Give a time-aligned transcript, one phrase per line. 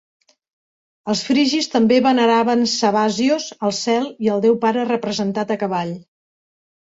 [1.13, 5.93] Els frigis també veneraven Sabazios, el cel i el déu pare representat a cavall.